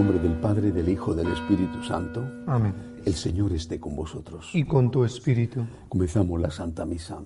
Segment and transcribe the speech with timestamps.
[0.00, 2.24] Nombre del Padre, del Hijo, del Espíritu Santo.
[2.46, 2.72] Amén.
[3.04, 4.48] El Señor esté con vosotros.
[4.54, 5.66] Y con tu espíritu.
[5.90, 7.22] Comenzamos la Santa Misa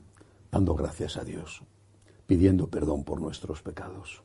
[0.50, 1.62] dando gracias a Dios,
[2.26, 4.24] pidiendo perdón por nuestros pecados.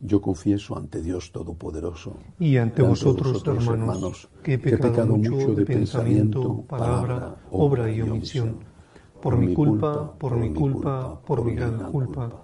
[0.00, 6.60] Yo confieso ante Dios Todopoderoso y ante vosotros, hermanos, que he pecado, mucho de pensamiento,
[6.68, 8.58] palabra, obra y omisión,
[9.22, 12.43] por mi culpa, por mi culpa, por mi gran culpa.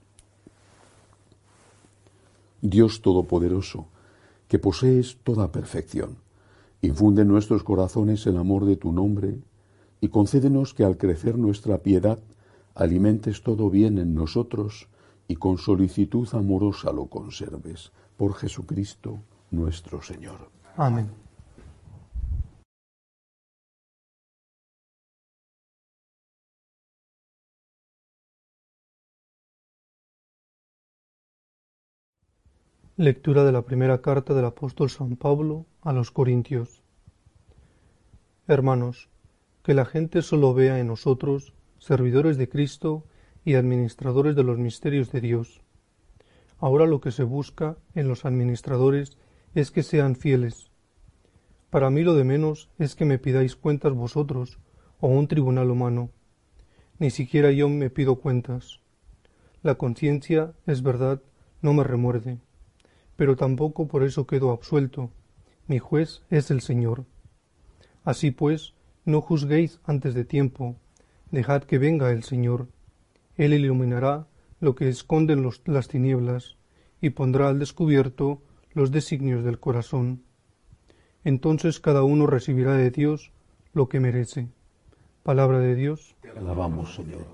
[2.61, 3.87] Dios Todopoderoso,
[4.47, 6.17] que posees toda perfección,
[6.81, 9.39] infunde en nuestros corazones el amor de tu nombre
[9.99, 12.19] y concédenos que al crecer nuestra piedad
[12.75, 14.87] alimentes todo bien en nosotros
[15.27, 17.91] y con solicitud amorosa lo conserves.
[18.17, 19.19] Por Jesucristo
[19.51, 20.49] nuestro Señor.
[20.77, 21.20] Amén.
[33.01, 36.83] Lectura de la primera carta del apóstol San Pablo a los Corintios.
[38.47, 39.09] Hermanos,
[39.63, 43.07] que la gente solo vea en nosotros servidores de Cristo
[43.43, 45.63] y administradores de los misterios de Dios.
[46.59, 49.17] Ahora lo que se busca en los administradores
[49.55, 50.69] es que sean fieles.
[51.71, 54.59] Para mí lo de menos es que me pidáis cuentas vosotros
[54.99, 56.11] o un tribunal humano.
[56.99, 58.79] Ni siquiera yo me pido cuentas.
[59.63, 61.23] La conciencia, es verdad,
[61.63, 62.37] no me remuerde
[63.21, 65.11] pero tampoco por eso quedo absuelto.
[65.67, 67.05] Mi juez es el Señor.
[68.03, 68.73] Así pues,
[69.05, 70.75] no juzguéis antes de tiempo,
[71.29, 72.69] dejad que venga el Señor.
[73.35, 74.25] Él iluminará
[74.59, 76.57] lo que esconden las tinieblas
[76.99, 78.41] y pondrá al descubierto
[78.73, 80.23] los designios del corazón.
[81.23, 83.31] Entonces cada uno recibirá de Dios
[83.71, 84.47] lo que merece.
[85.21, 86.15] Palabra de Dios.
[86.35, 87.27] alabamos, Señor.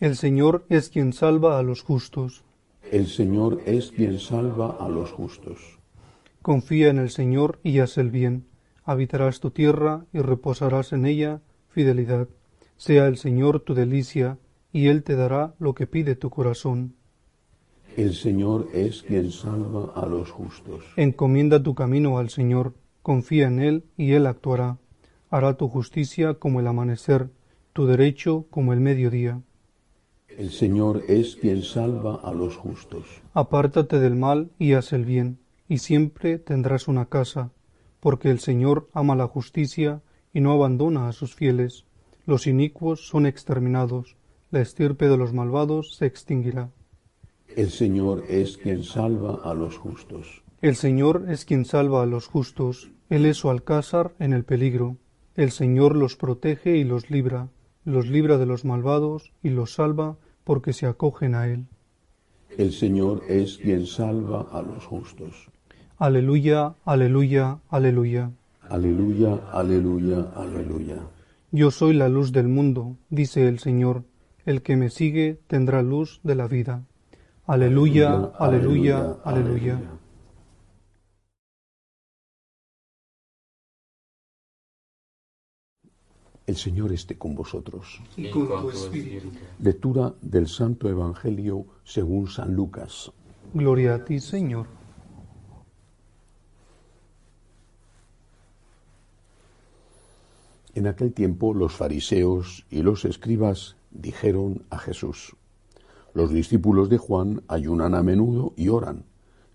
[0.00, 2.42] El Señor es quien salva a los justos.
[2.90, 5.78] El Señor es quien salva a los justos.
[6.42, 8.46] Confía en el Señor y haz el bien.
[8.84, 12.26] Habitarás tu tierra y reposarás en ella fidelidad.
[12.76, 14.38] Sea el Señor tu delicia,
[14.72, 16.94] y Él te dará lo que pide tu corazón.
[17.96, 20.82] El Señor es quien salva a los justos.
[20.96, 24.78] Encomienda tu camino al Señor, confía en Él y Él actuará.
[25.28, 27.30] Hará tu justicia como el amanecer,
[27.72, 29.42] tu derecho como el mediodía.
[30.40, 33.04] El Señor es quien salva a los justos.
[33.34, 37.50] Apártate del mal y haz el bien, y siempre tendrás una casa,
[38.00, 40.00] porque el Señor ama la justicia
[40.32, 41.84] y no abandona a sus fieles.
[42.24, 44.16] Los inicuos son exterminados,
[44.50, 46.70] la estirpe de los malvados se extinguirá.
[47.54, 50.42] El Señor es quien salva a los justos.
[50.62, 54.96] El Señor es quien salva a los justos, Él es su alcázar en el peligro.
[55.34, 57.50] El Señor los protege y los libra,
[57.84, 60.16] los libra de los malvados y los salva
[60.50, 61.66] porque se acogen a Él.
[62.58, 65.48] El Señor es quien salva a los justos.
[65.96, 68.32] Aleluya, aleluya, aleluya.
[68.68, 70.96] Aleluya, aleluya, aleluya.
[71.52, 74.02] Yo soy la luz del mundo, dice el Señor.
[74.44, 76.82] El que me sigue tendrá luz de la vida.
[77.46, 79.78] Aleluya, aleluya, aleluya.
[86.50, 88.02] El Señor esté con vosotros.
[88.16, 89.28] Y con tu espíritu.
[89.60, 93.12] Lectura del Santo Evangelio según San Lucas.
[93.54, 94.66] Gloria a ti, Señor.
[100.74, 105.36] En aquel tiempo los fariseos y los escribas dijeron a Jesús,
[106.14, 109.04] los discípulos de Juan ayunan a menudo y oran,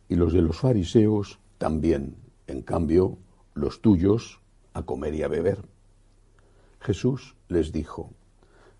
[0.08, 2.16] y los de los fariseos también,
[2.48, 3.18] en cambio,
[3.54, 4.40] los tuyos
[4.74, 5.75] a comer y a beber.
[6.86, 8.12] Jesús les dijo,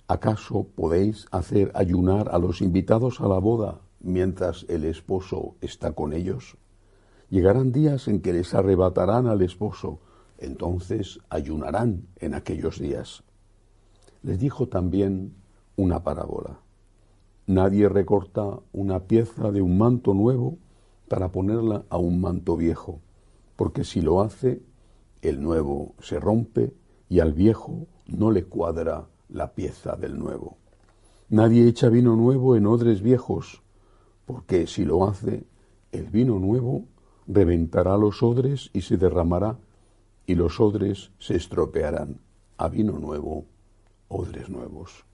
[0.08, 6.14] ¿acaso podéis hacer ayunar a los invitados a la boda mientras el esposo está con
[6.14, 6.56] ellos?
[7.32, 10.02] Llegarán días en que les arrebatarán al esposo,
[10.38, 13.24] entonces ayunarán en aquellos días.
[14.22, 15.34] Les dijo también
[15.76, 16.60] una parábola.
[17.48, 20.60] Nadie recorta una pieza de un manto nuevo
[21.08, 23.00] para ponerla a un manto viejo,
[23.56, 24.62] porque si lo hace,
[25.24, 26.72] el nuevo se rompe
[27.10, 30.58] y al viejo no le cuadra la pieza del nuevo.
[31.30, 33.62] Nadie echa vino nuevo en odres viejos,
[34.26, 35.44] porque si lo hace,
[35.92, 36.86] el vino nuevo
[37.28, 39.58] reventará los odres y se derramará,
[40.28, 42.20] y los odres se estropearán.
[42.58, 43.46] A vino nuevo,
[44.08, 45.06] odres nuevos.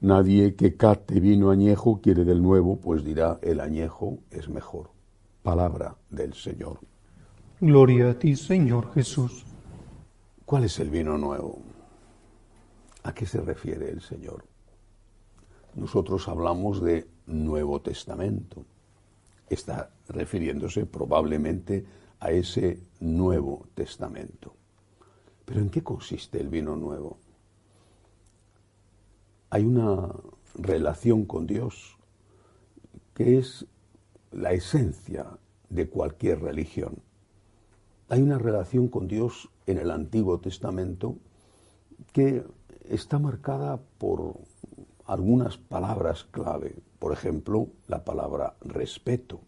[0.00, 4.90] Nadie que cate vino añejo quiere del nuevo, pues dirá el añejo es mejor.
[5.42, 6.80] Palabra del Señor.
[7.60, 9.44] Gloria a ti, Señor Jesús.
[10.44, 11.60] ¿Cuál es el vino nuevo?
[13.04, 14.44] ¿A qué se refiere el Señor?
[15.74, 18.64] Nosotros hablamos de Nuevo Testamento.
[19.48, 21.84] Está refiriéndose probablemente
[22.20, 24.54] a ese Nuevo Testamento.
[25.44, 27.18] Pero ¿en qué consiste el vino nuevo?
[29.52, 30.08] hay una
[30.54, 31.98] relación con Dios
[33.12, 33.66] que es
[34.30, 35.26] la esencia
[35.68, 37.02] de cualquier religión.
[38.08, 41.18] Hay una relación con Dios en el Antiguo Testamento
[42.14, 42.42] que
[42.88, 44.34] está marcada por
[45.06, 46.76] algunas palabras clave.
[46.98, 49.40] Por ejemplo, la palabra respeto.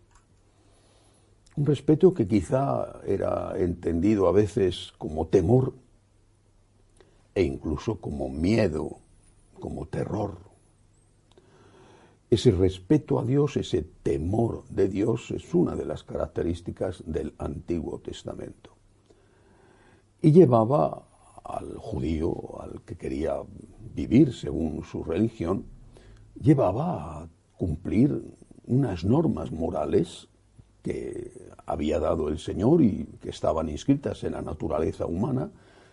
[1.57, 5.75] Un respeto que quizá era entendido a veces como temor
[7.35, 8.99] e incluso como miedo
[9.61, 10.37] como terror.
[12.29, 18.01] Ese respeto a Dios, ese temor de Dios es una de las características del Antiguo
[18.01, 18.71] Testamento.
[20.21, 21.07] Y llevaba
[21.45, 23.37] al judío, al que quería
[23.95, 25.67] vivir según su religión,
[26.41, 28.23] llevaba a cumplir
[28.67, 30.29] unas normas morales
[30.83, 31.33] que
[31.67, 35.51] había dado el Señor y que estaban inscritas en la naturaleza humana,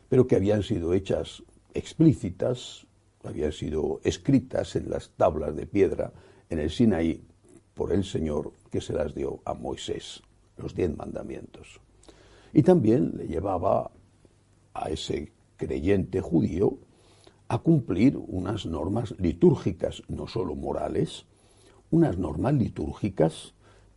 [0.09, 1.43] pero que habían sido hechas
[1.73, 2.85] explícitas
[3.23, 6.11] habían sido escritas en las tablas de piedra
[6.49, 7.23] en el Sinaí
[7.73, 10.21] por el Señor que se las dio a Moisés,
[10.57, 11.79] los diez mandamientos.
[12.53, 13.91] Y también le llevaba
[14.73, 15.31] a ese
[15.61, 16.79] creyente judío
[17.47, 21.27] a cumplir unas normas litúrgicas, no solo morales,
[21.91, 23.53] unas normas litúrgicas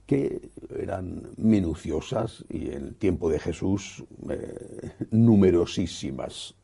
[0.06, 6.54] que eran minuciosas y en el tiempo de Jesús eh, numerosísimas.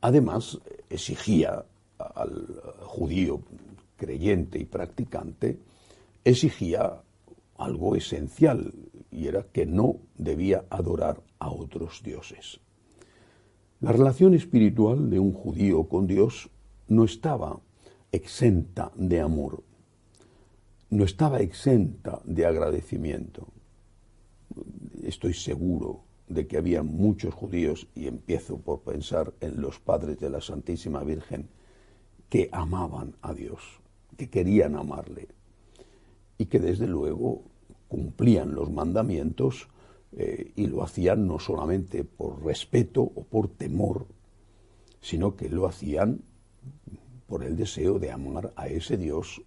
[0.00, 0.58] Además,
[0.88, 1.66] exigía
[1.98, 2.46] al
[2.80, 3.42] judío
[3.98, 5.58] creyente y practicante,
[6.24, 7.02] exigía
[7.58, 8.72] algo esencial,
[9.10, 12.60] y era que no debía adorar a otros dioses.
[13.80, 16.50] La relación espiritual de un judío con Dios
[16.88, 17.60] no estaba
[18.12, 19.62] exenta de amor,
[20.90, 23.46] no estaba exenta de agradecimiento.
[25.02, 30.28] Estoy seguro de que había muchos judíos, y empiezo por pensar en los padres de
[30.28, 31.48] la Santísima Virgen,
[32.28, 33.80] que amaban a Dios,
[34.18, 35.28] que querían amarle,
[36.36, 37.44] y que desde luego
[37.88, 39.68] cumplían los mandamientos
[40.12, 44.06] eh, y lo hacían no solamente por respeto o por temor,
[45.00, 46.22] sino que lo hacían
[47.26, 49.42] por el deseo de amar a ese Dios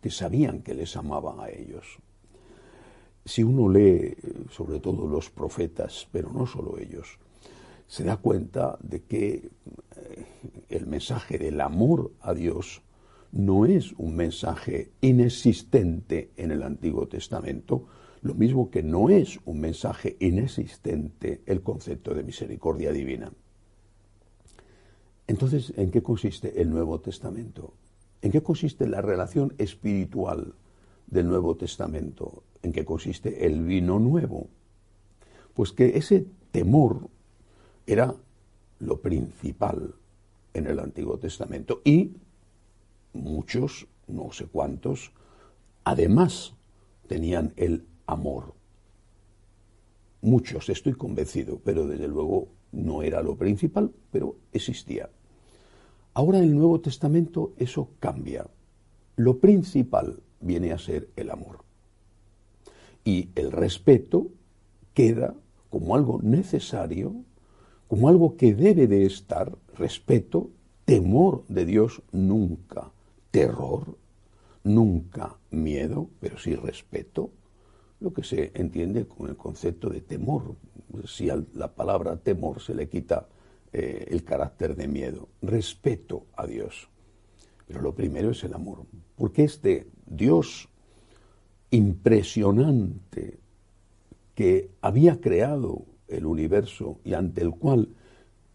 [0.00, 1.98] que sabían que les amaba a ellos.
[3.24, 4.14] Si uno lee
[4.50, 7.18] sobre todo los profetas, pero no solo ellos,
[7.86, 9.50] se da cuenta de que
[9.96, 10.26] eh,
[10.68, 12.82] el mensaje del amor a Dios
[13.32, 17.86] no es un mensaje inexistente en el Antiguo Testamento,
[18.26, 23.32] lo mismo que no es un mensaje inexistente el concepto de misericordia divina.
[25.26, 27.74] Entonces, ¿en qué consiste el Nuevo Testamento?
[28.22, 30.54] ¿En qué consiste la relación espiritual
[31.06, 32.42] del Nuevo Testamento?
[32.62, 34.48] ¿En qué consiste el vino nuevo?
[35.54, 37.08] Pues que ese temor
[37.86, 38.14] era
[38.80, 39.94] lo principal
[40.54, 42.16] en el Antiguo Testamento y
[43.12, 45.12] muchos, no sé cuántos,
[45.84, 46.54] además
[47.06, 48.54] tenían el amor.
[50.22, 55.08] Muchos, estoy convencido, pero desde luego no era lo principal, pero existía.
[56.14, 58.46] Ahora en el Nuevo Testamento eso cambia.
[59.16, 61.64] Lo principal viene a ser el amor.
[63.04, 64.28] Y el respeto
[64.94, 65.34] queda
[65.70, 67.14] como algo necesario,
[67.88, 70.50] como algo que debe de estar, respeto,
[70.84, 72.90] temor de Dios nunca,
[73.30, 73.96] terror,
[74.64, 77.30] nunca miedo, pero sí respeto,
[78.00, 80.56] lo que se entiende con el concepto de temor,
[81.06, 83.28] si a la palabra temor se le quita
[83.72, 86.88] eh, el carácter de miedo, respeto a Dios.
[87.66, 88.84] Pero lo primero es el amor,
[89.16, 90.68] porque este Dios
[91.70, 93.38] impresionante
[94.34, 97.88] que había creado el universo y ante el cual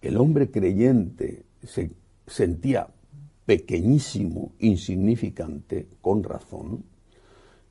[0.01, 1.91] el hombre creyente se
[2.25, 2.87] sentía
[3.45, 6.85] pequeñísimo, insignificante, con razón,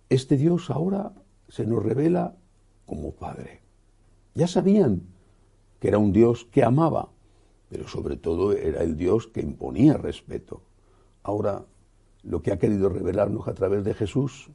[0.08, 1.12] este Dios ahora
[1.50, 2.36] se nos revela
[2.86, 3.60] como Padre.
[4.34, 5.02] Ya sabían
[5.80, 7.10] que era un Dios que amaba,
[7.68, 10.62] pero sobre todo era el Dios que imponía respeto.
[11.22, 11.66] Ahora,
[12.22, 14.50] lo que ha querido revelarnos a través de Jesús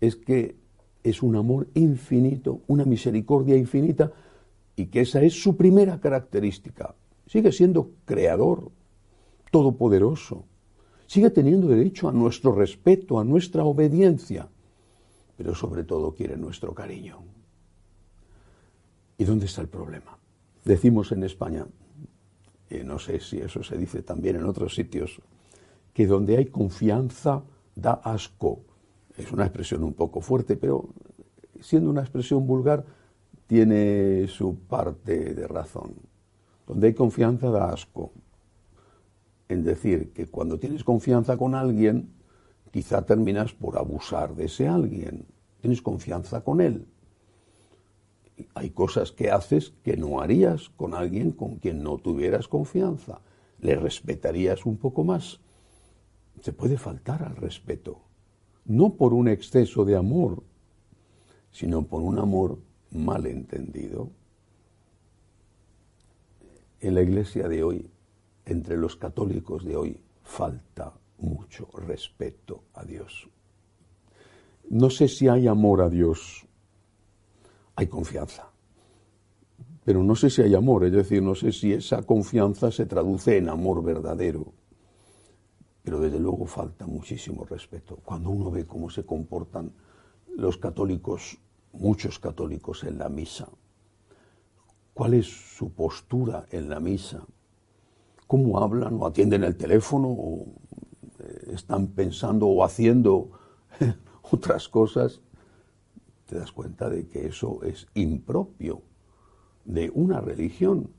[0.00, 0.56] es que
[1.02, 4.12] es un amor infinito, una misericordia infinita,
[4.76, 6.94] y que esa es su primera característica.
[7.26, 8.70] Sigue siendo creador,
[9.50, 10.44] todopoderoso,
[11.06, 14.48] sigue teniendo derecho a nuestro respeto, a nuestra obediencia,
[15.38, 17.20] pero sobre todo quiere nuestro cariño.
[19.16, 20.18] ¿Y dónde está el problema?
[20.64, 21.64] Decimos en España,
[22.68, 25.22] y no sé si eso se dice también en otros sitios,
[25.94, 27.44] que donde hay confianza
[27.76, 28.62] da asco.
[29.16, 30.88] Es una expresión un poco fuerte, pero
[31.60, 32.84] siendo una expresión vulgar,
[33.46, 35.94] tiene su parte de razón.
[36.66, 38.10] Donde hay confianza da asco.
[39.48, 42.17] En decir que cuando tienes confianza con alguien,
[42.70, 45.26] quizá terminas por abusar de ese alguien.
[45.60, 46.86] Tienes confianza con él.
[48.54, 53.20] Hay cosas que haces que no harías con alguien con quien no tuvieras confianza.
[53.60, 55.40] Le respetarías un poco más.
[56.40, 58.00] Se puede faltar al respeto.
[58.64, 60.44] No por un exceso de amor,
[61.50, 62.58] sino por un amor
[62.90, 64.10] mal entendido.
[66.80, 67.90] En la iglesia de hoy,
[68.44, 73.28] entre los católicos de hoy, falta mucho respeto a Dios.
[74.70, 76.46] No sé si hay amor a Dios,
[77.74, 78.50] hay confianza,
[79.84, 83.38] pero no sé si hay amor, es decir, no sé si esa confianza se traduce
[83.38, 84.52] en amor verdadero,
[85.82, 87.96] pero desde luego falta muchísimo respeto.
[88.04, 89.72] Cuando uno ve cómo se comportan
[90.36, 91.38] los católicos,
[91.72, 93.48] muchos católicos en la misa,
[94.92, 97.24] cuál es su postura en la misa,
[98.26, 100.46] cómo hablan o atienden el teléfono o
[101.58, 103.30] están pensando o haciendo
[104.22, 105.20] otras cosas,
[106.26, 108.82] te das cuenta de que eso es impropio
[109.64, 110.90] de una religión.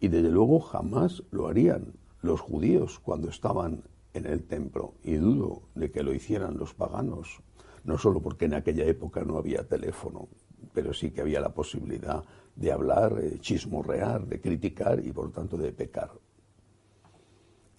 [0.00, 3.82] Y desde luego jamás lo harían los judíos cuando estaban
[4.14, 4.94] en el templo.
[5.04, 7.40] Y dudo de que lo hicieran los paganos,
[7.84, 10.28] no solo porque en aquella época no había teléfono,
[10.72, 12.24] pero sí que había la posibilidad
[12.56, 16.10] de hablar, de chismorrear, de criticar y por tanto de pecar.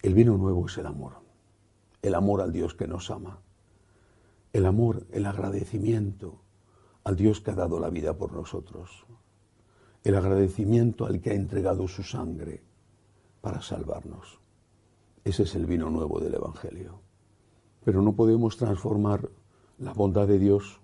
[0.02, 1.12] El vino nuevo es el amor,
[2.04, 3.40] el amor al Dios que nos ama,
[4.52, 6.42] el amor, el agradecimiento
[7.02, 9.06] al Dios que ha dado la vida por nosotros,
[10.04, 12.62] el agradecimiento al que ha entregado su sangre
[13.40, 14.38] para salvarnos.
[15.24, 17.00] Ese es el vino nuevo del Evangelio.
[17.82, 19.30] Pero no podemos transformar
[19.78, 20.80] la bondad de Dios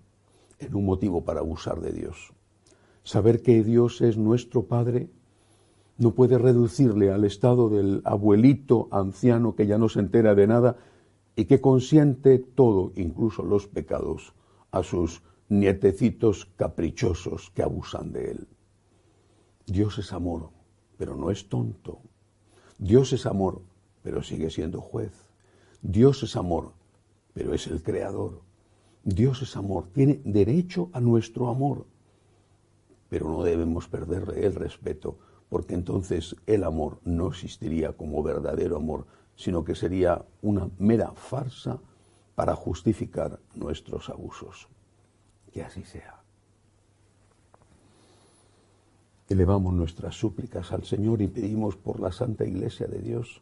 [0.57, 2.33] en un motivo para abusar de Dios.
[3.03, 5.11] Saber que Dios es nuestro Padre
[5.99, 10.77] no puede reducirle al estado del abuelito anciano que ya no se entera de nada
[11.35, 14.33] y que consiente todo, incluso los pecados,
[14.71, 18.47] a sus nietecitos caprichosos que abusan de él.
[19.65, 20.49] Dios es amor,
[20.97, 21.99] pero no es tonto.
[22.77, 23.61] Dios es amor,
[24.01, 25.11] pero sigue siendo juez.
[25.81, 26.73] Dios es amor,
[27.33, 28.41] pero es el creador.
[29.03, 31.87] Dios es amor, tiene derecho a nuestro amor,
[33.09, 35.17] pero no debemos perderle el respeto,
[35.49, 41.79] porque entonces el amor no existiría como verdadero amor, sino que sería una mera farsa
[42.35, 44.67] para justificar nuestros abusos.
[45.51, 46.21] Que así sea.
[49.29, 53.41] Elevamos nuestras súplicas al Señor y pedimos por la Santa Iglesia de Dios,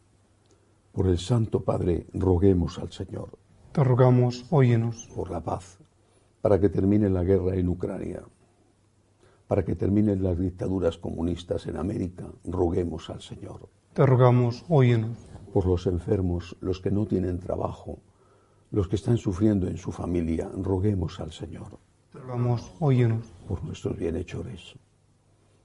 [0.91, 3.29] por el Santo Padre, roguemos al Señor.
[3.71, 5.09] Te rogamos, óyenos.
[5.15, 5.79] Por la paz,
[6.41, 8.23] para que termine la guerra en Ucrania,
[9.47, 13.67] para que terminen las dictaduras comunistas en América, roguemos al Señor.
[13.93, 17.99] Te rogamos, óyenos por los enfermos, los que no tienen trabajo,
[18.71, 21.79] los que están sufriendo en su familia, roguemos al Señor.
[22.13, 23.25] Rogamos, óyenos.
[23.47, 24.75] Por nuestros bienhechores,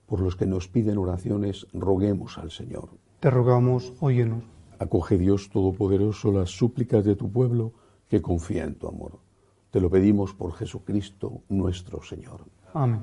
[0.07, 2.91] por los que nos piden oraciones, roguemos al Señor.
[3.21, 4.45] Te rogamos, óyenos.
[4.79, 7.73] Acoge Dios Todopoderoso las súplicas de tu pueblo
[8.09, 9.19] que confía en tu amor.
[9.71, 12.45] Te lo pedimos por Jesucristo nuestro Señor.
[12.73, 13.03] Amén.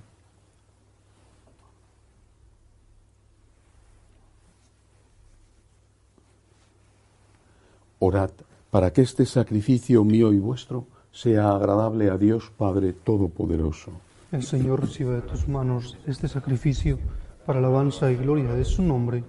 [8.03, 8.31] Orad
[8.71, 13.91] para que este sacrificio mío y vuestro sea agradable a Dios Padre Todopoderoso.
[14.31, 16.97] El Señor reciba de tus manos este sacrificio
[17.45, 19.23] para alabanza y gloria de su nombre,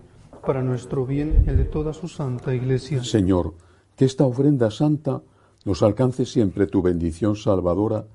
[0.46, 3.04] para nuestro bien y el de toda su santa iglesia.
[3.04, 3.52] Señor,
[3.94, 5.20] que esta ofrenda santa
[5.66, 8.06] nos alcance siempre tu bendición salvadora,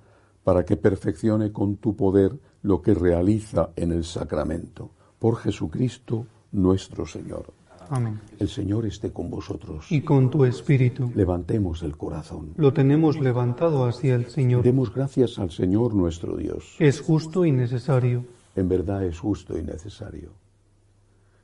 [0.44, 2.32] para que perfeccione con tu poder
[2.64, 4.90] lo que realiza en el sacramento.
[5.20, 7.54] Por Jesucristo nuestro Señor.
[7.89, 8.20] Amén.
[8.39, 9.91] El Señor esté con vosotros.
[9.91, 11.12] Y con tu espíritu.
[11.15, 12.53] Levantemos el corazón.
[12.58, 14.63] Lo tenemos levantado hacia el Señor.
[14.63, 16.75] Demos gracias al Señor nuestro Dios.
[16.79, 18.25] Es justo y necesario.
[18.56, 20.32] En verdad es justo y necesario.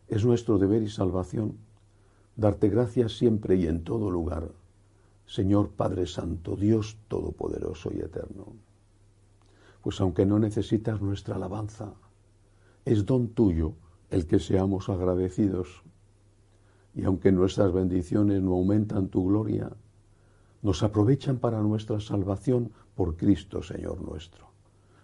[0.07, 1.57] Es nuestro deber y salvación
[2.35, 4.49] darte gracias siempre y en todo lugar,
[5.25, 8.47] Señor Padre Santo, Dios Todopoderoso y Eterno.
[9.81, 11.93] Pues aunque no necesitas nuestra alabanza,
[12.85, 13.73] es don tuyo
[14.09, 15.83] el que seamos agradecidos
[16.95, 19.71] y aunque nuestras bendiciones no aumentan tu gloria,
[20.61, 24.47] nos aprovechan para nuestra salvación por Cristo Señor nuestro.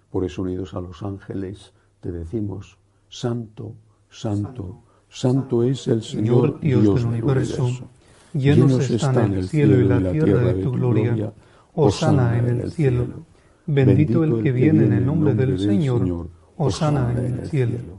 [0.10, 2.78] Por eso unidos a los ángeles te decimos,
[3.10, 3.74] Santo,
[4.10, 7.68] Santo, Santo es el Señor Dios, del universo.
[8.34, 11.34] Llenos están el cielo y la tierra de tu gloria.
[11.74, 13.08] Osana en el cielo.
[13.66, 16.30] Bendito el que viene en el nombre del Señor.
[16.58, 17.99] Osana en el cielo.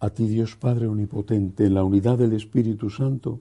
[0.00, 3.40] a ti Dios Padre Omnipotente, en la unidad del Espíritu Santo,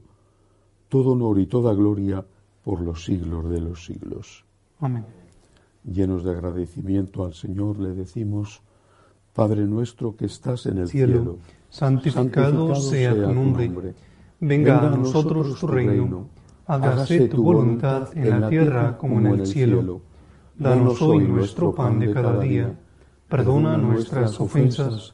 [0.89, 2.26] todo honor y toda gloria
[2.63, 4.46] por los siglos de los siglos.
[4.80, 5.06] Amén.
[5.84, 8.62] Llenos de agradecimiento al Señor, le decimos,
[9.34, 11.38] Padre nuestro que estás en el cielo, Cielo,
[11.70, 13.93] santificado, sea tu nombre.
[14.39, 16.28] Venga a nosotros tu reino.
[16.65, 20.02] Hágase tu voluntad en la tierra como en el cielo.
[20.58, 22.78] Danos hoy nuestro pan de cada día.
[23.30, 25.13] Perdona nuestras ofensas,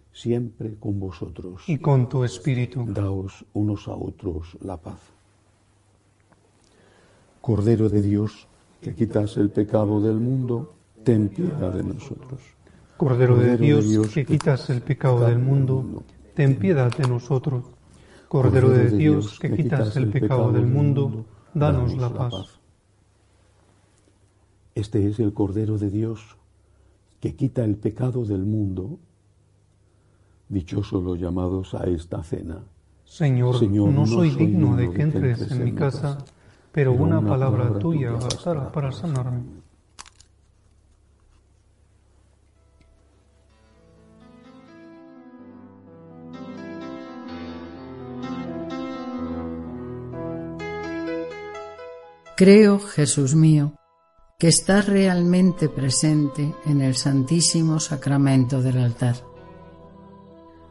[0.13, 1.63] siempre con vosotros.
[1.67, 2.85] Y con tu espíritu.
[2.87, 4.99] Daos unos a otros la paz.
[7.41, 8.47] Cordero de Dios,
[8.81, 12.39] que quitas el pecado del mundo, ten piedad de nosotros.
[12.97, 16.03] Cordero de Dios, que quitas el pecado del mundo,
[16.35, 17.65] ten piedad de nosotros.
[18.27, 22.59] Cordero de Dios, que quitas el pecado del mundo, danos la paz.
[24.75, 26.37] Este es el Cordero de Dios,
[27.19, 28.99] que quita el pecado del mundo.
[30.51, 32.61] Dichosos los llamados a esta cena.
[33.05, 36.17] Señor, no soy digno de que entres en mi casa,
[36.73, 39.43] pero una palabra tuya bastará para sanarme.
[52.35, 53.71] Creo, Jesús mío,
[54.37, 59.30] que estás realmente presente en el Santísimo Sacramento del altar.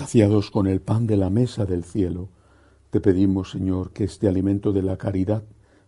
[0.00, 2.30] Saciados con el pan de la mesa del cielo,
[2.88, 5.42] te pedimos, Señor, que este alimento de la caridad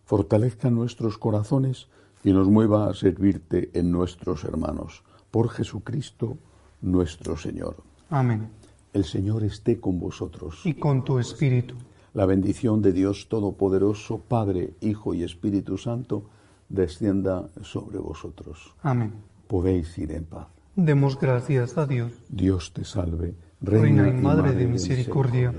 [0.05, 1.89] fortalezca nuestros corazones
[2.23, 5.03] y nos mueva a servirte en nuestros hermanos.
[5.31, 6.37] Por Jesucristo
[6.83, 7.77] nuestro Señor.
[8.11, 8.51] Amén.
[8.93, 10.61] El Señor esté con vosotros.
[10.65, 11.75] Y con tu espíritu.
[12.13, 16.25] La bendición de Dios Todopoderoso, Padre, Hijo y Espíritu Santo,
[16.69, 18.75] descienda sobre vosotros.
[18.83, 19.15] Amén.
[19.49, 20.49] Podéis ir en paz.
[20.77, 22.13] Demos gracias a Dios.
[22.29, 25.55] Dios te salve, Reina y Madre de misericordia,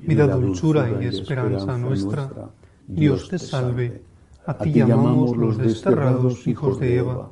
[0.00, 2.30] vida, dulzura y esperanza nuestra.
[2.86, 4.02] Dios te salve.
[4.46, 7.30] A ti llamamos los desterrados hijos de Eva.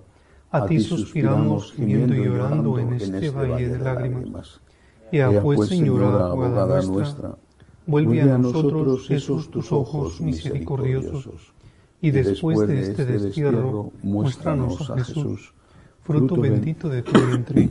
[0.50, 4.60] A ti suspiramos gimiendo y llorando en este valle de lágrimas.
[5.12, 7.36] Y a pues, Señora, abogada nuestra,
[7.86, 11.52] Vuelve a nosotros, Jesús, tus ojos misericordiosos,
[12.00, 15.52] y después de este, este destierro, muéstranos a Jesús,
[16.02, 17.70] fruto bendito de tu vientre,